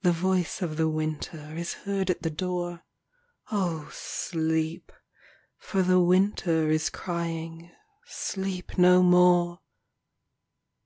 The 0.00 0.12
voice 0.12 0.62
of 0.62 0.78
the 0.78 0.88
winter 0.88 1.54
Is 1.54 1.74
heard 1.74 2.08
at 2.08 2.22
the 2.22 2.30
door. 2.30 2.82
O 3.52 3.90
sleep, 3.92 4.90
for 5.58 5.82
the 5.82 6.00
winter 6.00 6.70
Is 6.70 6.88
crying" 6.88 7.70
Sleep 8.06 8.78
no 8.78 9.02
more.' 9.02 9.60